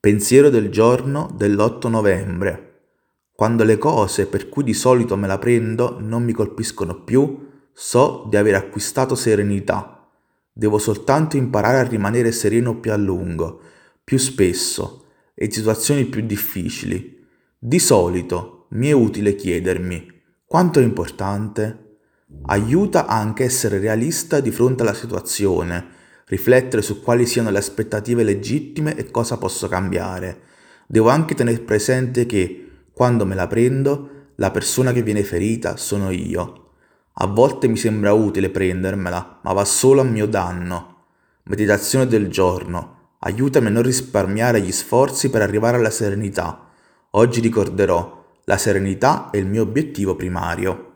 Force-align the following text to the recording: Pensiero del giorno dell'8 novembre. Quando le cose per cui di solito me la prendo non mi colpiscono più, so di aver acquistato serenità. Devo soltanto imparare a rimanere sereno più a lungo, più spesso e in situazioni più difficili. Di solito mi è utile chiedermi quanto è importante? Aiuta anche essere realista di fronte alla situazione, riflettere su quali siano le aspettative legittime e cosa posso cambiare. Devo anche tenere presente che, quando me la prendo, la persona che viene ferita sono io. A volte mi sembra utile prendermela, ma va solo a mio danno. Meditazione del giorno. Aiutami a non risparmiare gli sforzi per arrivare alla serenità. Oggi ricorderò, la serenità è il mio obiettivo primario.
Pensiero 0.00 0.48
del 0.48 0.70
giorno 0.70 1.28
dell'8 1.34 1.88
novembre. 1.88 2.80
Quando 3.32 3.64
le 3.64 3.78
cose 3.78 4.26
per 4.26 4.48
cui 4.48 4.62
di 4.62 4.72
solito 4.72 5.16
me 5.16 5.26
la 5.26 5.38
prendo 5.38 5.98
non 6.00 6.22
mi 6.22 6.32
colpiscono 6.32 7.02
più, 7.02 7.48
so 7.72 8.26
di 8.28 8.36
aver 8.36 8.54
acquistato 8.54 9.16
serenità. 9.16 10.08
Devo 10.52 10.78
soltanto 10.78 11.36
imparare 11.36 11.78
a 11.78 11.88
rimanere 11.88 12.30
sereno 12.30 12.78
più 12.78 12.92
a 12.92 12.96
lungo, 12.96 13.60
più 14.04 14.18
spesso 14.18 15.06
e 15.34 15.46
in 15.46 15.50
situazioni 15.50 16.04
più 16.04 16.24
difficili. 16.24 17.26
Di 17.58 17.78
solito 17.80 18.66
mi 18.70 18.88
è 18.88 18.92
utile 18.92 19.34
chiedermi 19.34 20.16
quanto 20.48 20.80
è 20.80 20.82
importante? 20.82 21.98
Aiuta 22.46 23.06
anche 23.06 23.44
essere 23.44 23.78
realista 23.78 24.40
di 24.40 24.50
fronte 24.50 24.82
alla 24.82 24.94
situazione, 24.94 25.86
riflettere 26.28 26.82
su 26.82 27.02
quali 27.02 27.26
siano 27.26 27.50
le 27.50 27.58
aspettative 27.58 28.22
legittime 28.22 28.96
e 28.96 29.10
cosa 29.10 29.36
posso 29.36 29.68
cambiare. 29.68 30.40
Devo 30.86 31.08
anche 31.08 31.34
tenere 31.34 31.58
presente 31.60 32.26
che, 32.26 32.70
quando 32.92 33.26
me 33.26 33.34
la 33.34 33.46
prendo, 33.46 34.10
la 34.36 34.50
persona 34.50 34.92
che 34.92 35.02
viene 35.02 35.24
ferita 35.24 35.76
sono 35.76 36.10
io. 36.10 36.66
A 37.20 37.26
volte 37.26 37.66
mi 37.66 37.76
sembra 37.76 38.12
utile 38.12 38.50
prendermela, 38.50 39.40
ma 39.42 39.52
va 39.52 39.64
solo 39.64 40.02
a 40.02 40.04
mio 40.04 40.26
danno. 40.26 40.96
Meditazione 41.44 42.06
del 42.06 42.28
giorno. 42.28 42.96
Aiutami 43.20 43.66
a 43.66 43.70
non 43.70 43.82
risparmiare 43.82 44.60
gli 44.60 44.70
sforzi 44.70 45.28
per 45.28 45.42
arrivare 45.42 45.76
alla 45.76 45.90
serenità. 45.90 46.70
Oggi 47.10 47.40
ricorderò, 47.40 48.24
la 48.44 48.56
serenità 48.56 49.30
è 49.30 49.38
il 49.38 49.46
mio 49.46 49.62
obiettivo 49.62 50.14
primario. 50.14 50.87